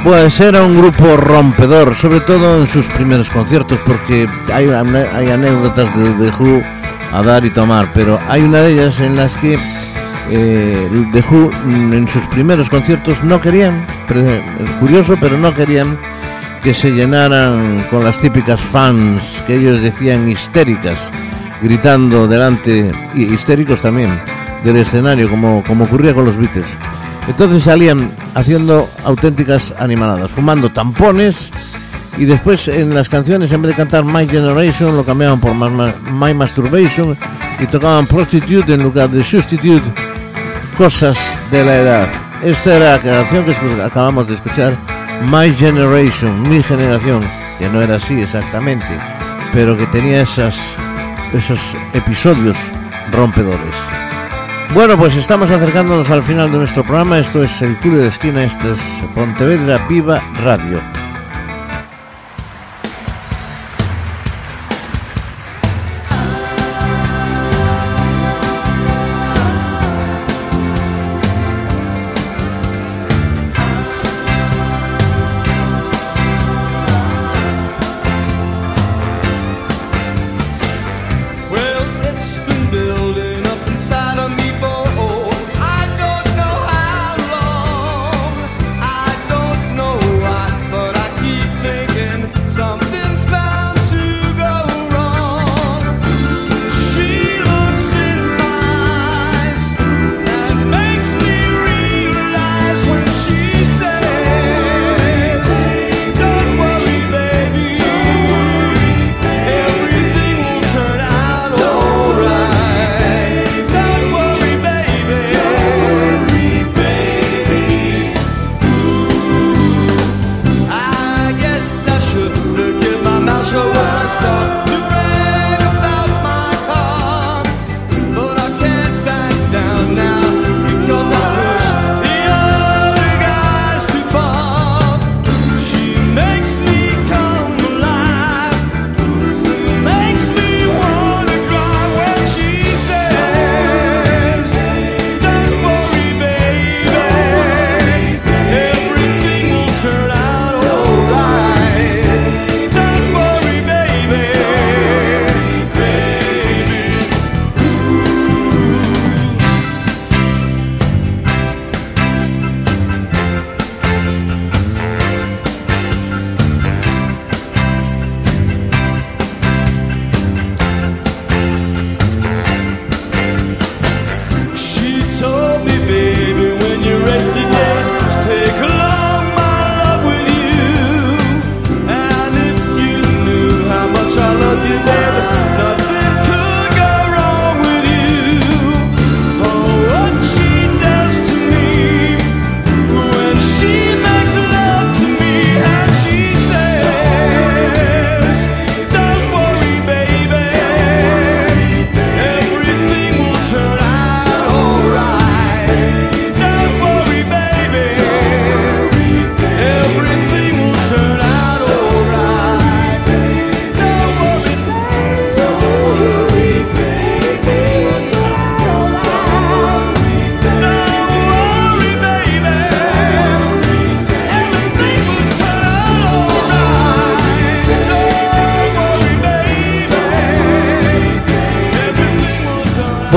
Pues 0.05 0.39
era 0.41 0.63
un 0.63 0.77
grupo 0.77 1.17
rompedor, 1.17 1.97
sobre 1.97 2.21
todo 2.21 2.61
en 2.61 2.69
sus 2.69 2.85
primeros 2.89 3.31
conciertos, 3.31 3.79
porque 3.87 4.29
hay, 4.53 4.69
anécdotas 4.69 5.97
de 5.97 6.05
The 6.05 6.37
Who 6.37 6.63
a 7.15 7.23
dar 7.23 7.47
y 7.47 7.51
tomar, 7.51 7.89
pero 7.95 8.21
hay 8.29 8.43
una 8.43 8.59
de 8.59 8.73
ellas 8.75 9.01
en 9.01 9.17
las 9.17 9.35
que 9.39 9.59
eh, 10.31 10.89
The 11.13 11.21
Who 11.21 11.51
mm, 11.65 11.93
en 11.95 12.07
sus 12.07 12.25
primeros 12.27 12.69
conciertos 12.69 13.25
no 13.25 13.41
querían, 13.41 13.87
curioso, 14.81 15.17
pero 15.19 15.39
no 15.39 15.55
querían 15.55 15.97
que 16.63 16.75
se 16.75 16.91
llenaran 16.91 17.87
con 17.91 18.05
las 18.05 18.19
típicas 18.19 18.61
fans 18.61 19.43
que 19.47 19.57
ellos 19.57 19.81
decían 19.81 20.29
histéricas, 20.29 20.99
gritando 21.63 22.27
delante, 22.27 22.93
y 23.15 23.23
histéricos 23.25 23.81
también, 23.81 24.11
del 24.65 24.77
escenario, 24.77 25.31
como, 25.31 25.63
como 25.67 25.85
ocurría 25.85 26.15
con 26.15 26.25
los 26.25 26.37
Beatles. 26.37 26.71
Entonces 27.29 27.63
salían 27.63 28.11
haciendo 28.35 28.89
auténticas 29.05 29.75
animaladas, 29.79 30.31
fumando 30.31 30.71
tampones 30.71 31.51
y 32.19 32.25
después 32.25 32.69
en 32.69 32.95
las 32.95 33.09
canciones 33.09 33.53
en 33.53 33.63
vez 33.63 33.71
de 33.71 33.77
cantar 33.77 34.05
My 34.05 34.27
Generation 34.27 34.97
lo 34.97 35.05
cambiaban 35.05 35.41
por 35.41 35.55
My 35.55 36.35
Masturbation 36.35 37.17
y 37.61 37.67
tocaban 37.67 38.07
Prostitute 38.07 38.75
en 38.75 38.83
lugar 38.83 39.11
de 39.11 39.23
Substitute, 39.23 39.85
cosas 40.77 41.39
de 41.51 41.65
la 41.65 41.77
edad. 41.77 42.09
Esta 42.43 42.77
era 42.77 42.97
la 42.97 42.99
canción 42.99 43.45
que 43.45 43.83
acabamos 43.83 44.27
de 44.27 44.35
escuchar, 44.35 44.75
My 45.31 45.53
Generation, 45.55 46.49
mi 46.49 46.63
generación, 46.63 47.23
que 47.59 47.69
no 47.69 47.83
era 47.83 47.97
así 47.97 48.21
exactamente, 48.21 48.99
pero 49.53 49.77
que 49.77 49.87
tenía 49.87 50.23
esas, 50.23 50.59
esos 51.33 51.61
episodios 51.93 52.57
rompedores. 53.13 53.75
Bueno, 54.75 54.97
pues 54.97 55.17
estamos 55.17 55.51
acercándonos 55.51 56.11
al 56.11 56.23
final 56.23 56.53
de 56.53 56.59
nuestro 56.59 56.85
programa. 56.85 57.19
Esto 57.19 57.43
es 57.43 57.61
el 57.63 57.77
Club 57.77 57.97
de 57.97 58.09
Esquina, 58.09 58.45
esto 58.45 58.73
es 58.73 58.81
Pontevedra 59.15 59.85
Viva 59.89 60.23
Radio. 60.43 61.00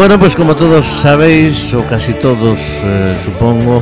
Bueno, 0.04 0.20
pues 0.20 0.36
como 0.36 0.54
todos 0.54 0.86
sabéis, 0.86 1.74
o 1.74 1.82
casi 1.88 2.12
todos 2.16 2.60
eh, 2.60 3.18
supongo, 3.24 3.82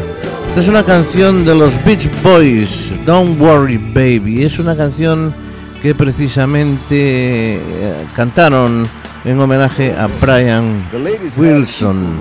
esta 0.49 0.61
es 0.61 0.67
una 0.67 0.83
canción 0.83 1.43
de 1.43 1.55
los 1.55 1.73
Beach 1.83 2.07
Boys, 2.21 2.93
Don't 3.07 3.41
Worry 3.41 3.77
Baby. 3.77 4.43
Es 4.43 4.59
una 4.59 4.77
canción 4.77 5.33
que 5.81 5.95
precisamente 5.95 7.55
eh, 7.55 8.05
cantaron 8.15 8.87
en 9.25 9.39
homenaje 9.39 9.95
a 9.97 10.07
Brian 10.21 10.87
Wilson. 11.37 12.19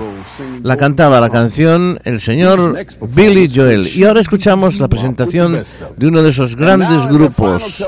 La 0.63 0.77
cantaba 0.77 1.21
la 1.21 1.29
canción 1.29 1.99
el 2.03 2.19
señor 2.19 2.75
Billy 3.01 3.47
Joel. 3.53 3.87
Y 3.87 4.03
ahora 4.05 4.21
escuchamos 4.21 4.79
la 4.79 4.87
presentación 4.87 5.61
de 5.95 6.07
uno 6.07 6.23
de 6.23 6.31
esos 6.31 6.55
grandes 6.55 7.07
grupos, 7.07 7.85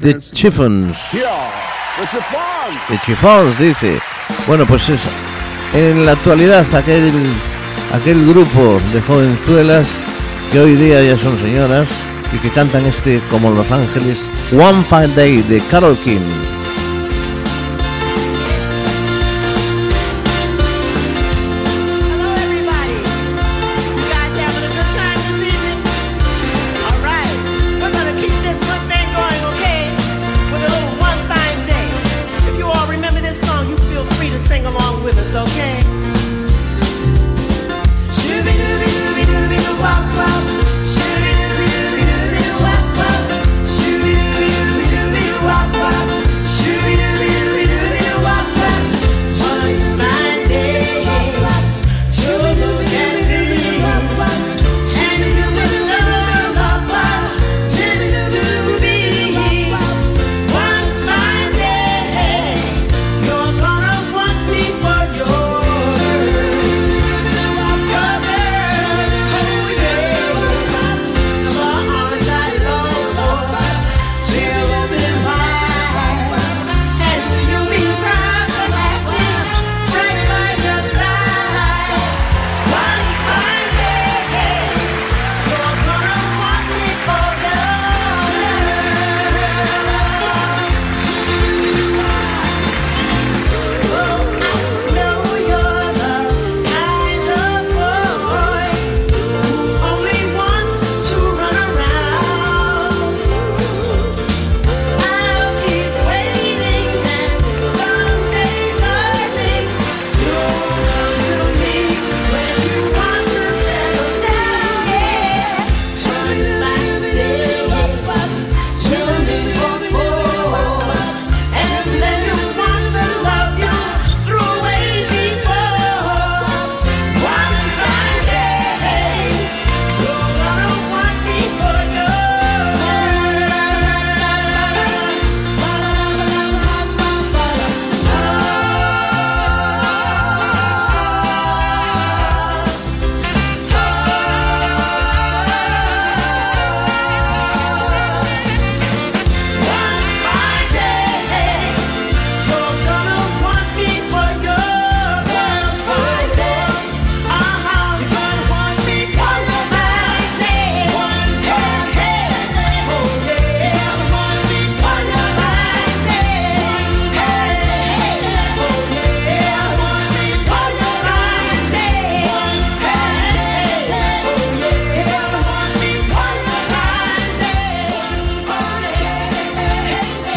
The 0.00 0.20
Chiffons. 0.20 0.98
The 2.88 2.98
Chiffons, 3.04 3.58
dice. 3.58 3.98
Bueno, 4.46 4.64
pues 4.64 4.88
es 4.88 5.00
en 5.74 6.06
la 6.06 6.12
actualidad 6.12 6.66
aquel, 6.74 7.12
aquel 7.92 8.26
grupo 8.26 8.80
de 8.92 9.00
jovenzuelas 9.02 9.86
que 10.52 10.60
hoy 10.60 10.76
día 10.76 11.02
ya 11.02 11.18
son 11.18 11.38
señoras 11.38 11.88
y 12.32 12.38
que 12.38 12.50
cantan 12.50 12.86
este 12.86 13.20
como 13.30 13.50
Los 13.50 13.70
Ángeles 13.70 14.24
One 14.52 14.82
Fine 14.88 15.14
Day 15.14 15.42
de 15.42 15.60
Carol 15.70 15.96
King. 15.98 16.57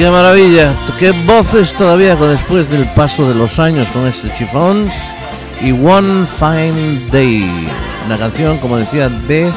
¡Qué 0.01 0.09
maravilla! 0.09 0.73
¡Qué 0.97 1.11
voces 1.27 1.73
todavía 1.73 2.15
después 2.15 2.67
del 2.71 2.87
paso 2.95 3.29
de 3.29 3.35
los 3.35 3.59
años 3.59 3.87
con 3.89 4.07
este 4.07 4.33
Chiffons! 4.33 4.91
Y 5.61 5.73
One 5.73 6.25
Fine 6.39 7.01
Day, 7.11 7.47
una 8.07 8.17
canción, 8.17 8.57
como 8.57 8.77
decía, 8.77 9.09
de 9.09 9.51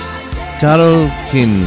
Carol 0.61 1.11
King. 1.33 1.65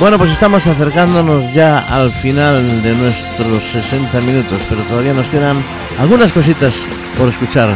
Bueno, 0.00 0.16
pues 0.16 0.30
estamos 0.30 0.66
acercándonos 0.66 1.52
ya 1.52 1.80
al 1.80 2.10
final 2.10 2.82
de 2.82 2.94
nuestros 2.94 3.64
60 3.64 4.22
minutos, 4.22 4.58
pero 4.70 4.80
todavía 4.84 5.12
nos 5.12 5.26
quedan 5.26 5.62
algunas 6.00 6.32
cositas 6.32 6.72
por 7.18 7.28
escuchar, 7.28 7.68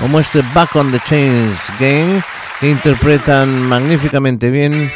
como 0.00 0.20
este 0.20 0.44
Back 0.54 0.76
on 0.76 0.92
the 0.92 1.00
Chains 1.00 1.58
Game, 1.80 2.22
que 2.60 2.70
interpretan 2.70 3.62
magníficamente 3.62 4.48
bien 4.48 4.92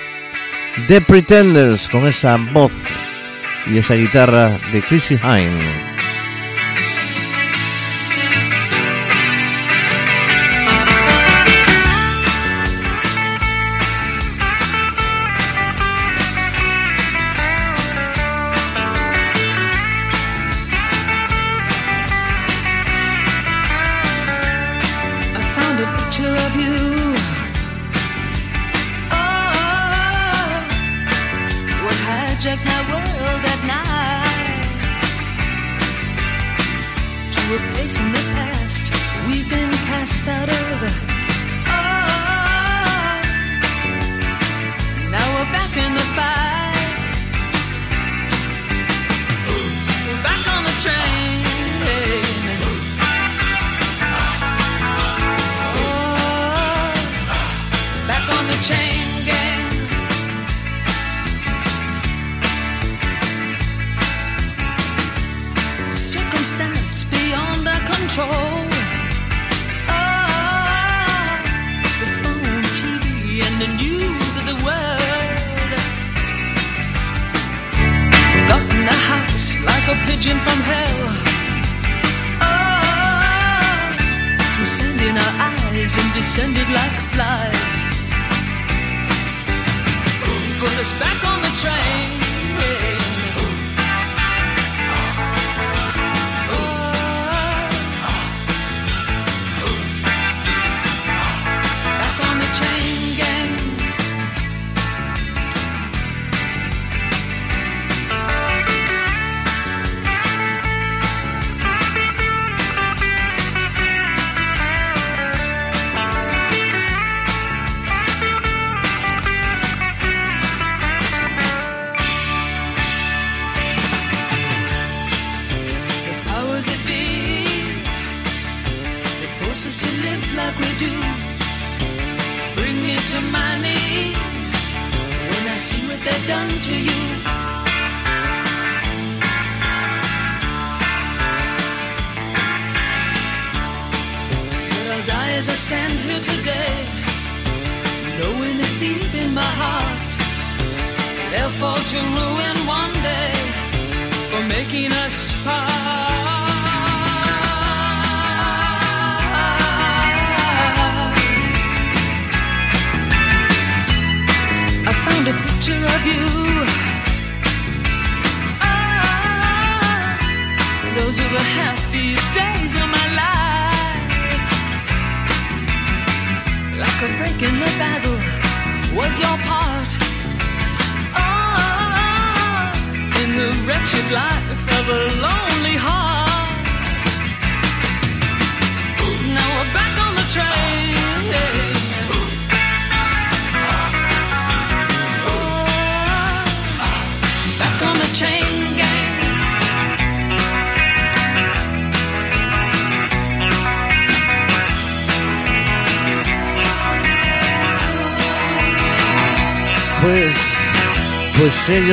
The 0.87 1.01
Pretenders 1.01 1.89
con 1.89 2.07
esa 2.07 2.37
voz 2.37 2.73
y 3.67 3.79
esa 3.79 3.95
guitarra 3.95 4.59
de 4.73 4.83
Chrissy 4.83 5.15
Hine. 5.17 5.94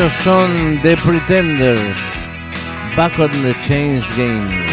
Ellos 0.02 0.14
son 0.24 0.82
The 0.82 0.96
Pretenders. 0.98 1.98
Back 2.96 3.20
on 3.20 3.32
the 3.44 3.54
Change 3.68 4.04
Game. 4.16 4.71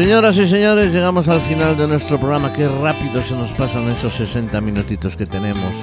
Señoras 0.00 0.38
y 0.38 0.48
señores, 0.48 0.94
llegamos 0.94 1.28
al 1.28 1.42
final 1.42 1.76
de 1.76 1.86
nuestro 1.86 2.18
programa. 2.18 2.50
Qué 2.54 2.66
rápido 2.66 3.22
se 3.22 3.34
nos 3.34 3.52
pasan 3.52 3.86
esos 3.90 4.14
60 4.14 4.58
minutitos 4.62 5.14
que 5.14 5.26
tenemos. 5.26 5.74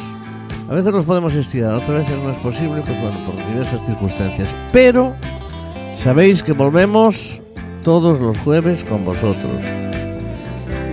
A 0.68 0.74
veces 0.74 0.92
los 0.92 1.06
podemos 1.06 1.36
estirar, 1.36 1.76
otras 1.76 2.00
veces 2.00 2.18
no 2.24 2.32
es 2.32 2.38
posible, 2.38 2.82
pues 2.84 3.00
bueno, 3.00 3.16
por 3.28 3.36
diversas 3.48 3.86
circunstancias. 3.86 4.50
Pero 4.74 5.14
sabéis 6.04 6.42
que 6.42 6.54
volvemos 6.54 7.40
todos 7.84 8.20
los 8.20 8.36
jueves 8.40 8.84
con 8.86 9.06
vosotros. 9.06 9.62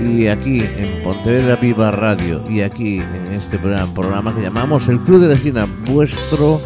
Y 0.07 0.27
aquí 0.27 0.61
en 0.61 1.03
Pontevedra 1.03 1.57
Viva 1.57 1.91
Radio 1.93 2.43
y 2.51 2.61
aquí 2.61 2.99
en 2.99 3.33
este 3.33 3.59
programa, 3.59 4.35
que 4.35 4.43
llamamos 4.43 4.87
El 4.89 5.01
Club 5.01 5.23
de 5.23 5.29
la 5.29 5.35
Esquina, 5.35 5.67
vuestro 5.87 6.61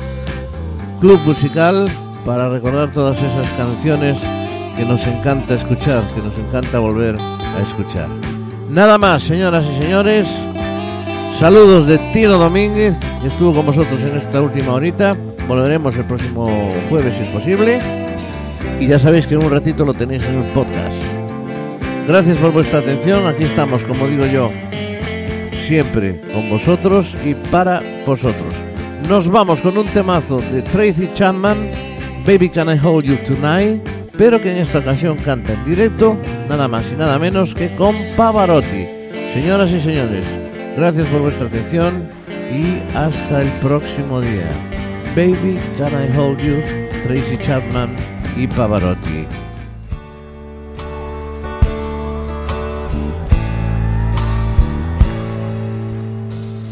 club 1.00 1.20
musical 1.24 1.88
para 2.26 2.48
recordar 2.48 2.90
todas 2.90 3.16
esas 3.18 3.48
canciones 3.52 4.18
que 4.78 4.84
nos 4.84 5.04
encanta 5.08 5.54
escuchar, 5.54 6.04
que 6.14 6.22
nos 6.22 6.38
encanta 6.38 6.78
volver 6.78 7.16
a 7.18 7.62
escuchar. 7.62 8.06
Nada 8.70 8.96
más, 8.96 9.24
señoras 9.24 9.64
y 9.66 9.82
señores. 9.82 10.28
Saludos 11.36 11.88
de 11.88 11.98
Tino 12.12 12.38
Domínguez, 12.38 12.94
que 13.20 13.26
estuvo 13.26 13.52
con 13.52 13.66
vosotros 13.66 14.00
en 14.02 14.16
esta 14.16 14.40
última 14.40 14.74
horita. 14.74 15.16
Volveremos 15.48 15.96
el 15.96 16.04
próximo 16.04 16.70
jueves 16.88 17.16
si 17.16 17.22
es 17.24 17.28
posible. 17.28 17.80
Y 18.78 18.86
ya 18.86 19.00
sabéis 19.00 19.26
que 19.26 19.34
en 19.34 19.42
un 19.42 19.50
ratito 19.50 19.84
lo 19.84 19.94
tenéis 19.94 20.22
en 20.24 20.42
el 20.42 20.50
podcast. 20.52 20.96
Gracias 22.06 22.36
por 22.38 22.52
vuestra 22.52 22.78
atención. 22.78 23.26
Aquí 23.26 23.44
estamos, 23.44 23.82
como 23.82 24.06
digo 24.06 24.26
yo, 24.26 24.48
siempre 25.66 26.20
con 26.32 26.48
vosotros 26.50 27.16
y 27.24 27.34
para 27.34 27.82
vosotros. 28.06 28.54
Nos 29.08 29.28
vamos 29.28 29.60
con 29.60 29.76
un 29.76 29.86
temazo 29.86 30.40
de 30.52 30.62
Tracy 30.62 31.10
Chapman, 31.14 31.56
Baby 32.24 32.48
Can 32.48 32.68
I 32.68 32.78
Hold 32.80 33.06
You 33.06 33.16
Tonight, 33.26 33.97
pero 34.18 34.40
que 34.42 34.50
en 34.50 34.58
esta 34.58 34.80
ocasión 34.80 35.16
canta 35.16 35.54
en 35.54 35.64
directo, 35.64 36.18
nada 36.48 36.68
más 36.68 36.84
y 36.92 36.96
nada 36.96 37.18
menos 37.18 37.54
que 37.54 37.74
con 37.76 37.94
Pavarotti. 38.16 38.86
Señoras 39.32 39.70
y 39.70 39.80
señores, 39.80 40.26
gracias 40.76 41.06
por 41.06 41.22
vuestra 41.22 41.46
atención 41.46 42.10
y 42.50 42.82
hasta 42.96 43.42
el 43.42 43.48
próximo 43.60 44.20
día. 44.20 44.50
Baby 45.16 45.58
Can 45.78 45.92
I 45.92 46.18
Hold 46.18 46.38
You, 46.40 46.60
Tracy 47.06 47.38
Chapman 47.38 47.88
y 48.36 48.46
Pavarotti. 48.48 49.26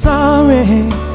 sorry 0.07 1.06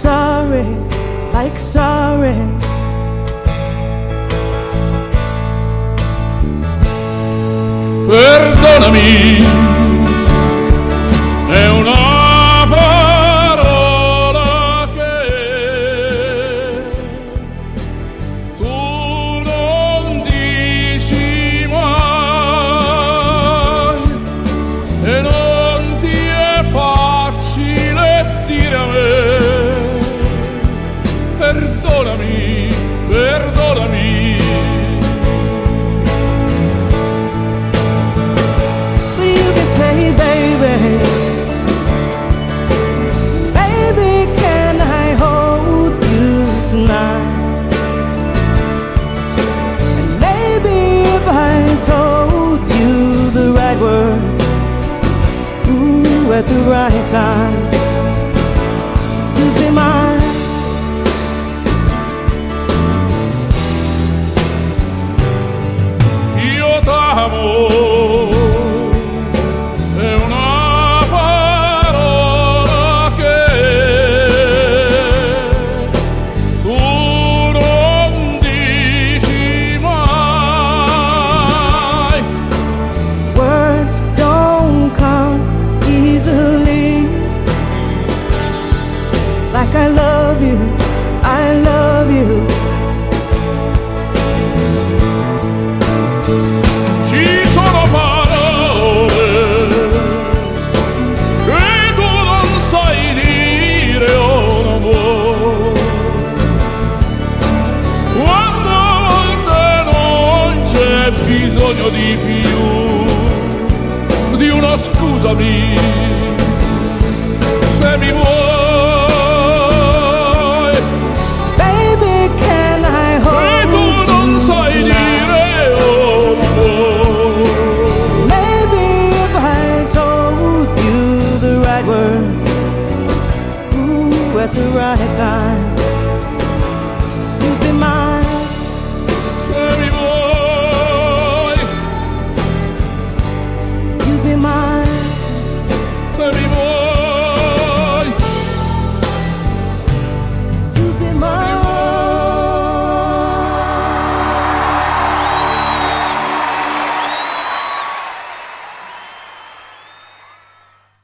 sorry, 0.00 0.64
like 1.34 1.58
sorry. 1.58 2.32
Perdonami, 8.08 9.29
time 56.88 57.79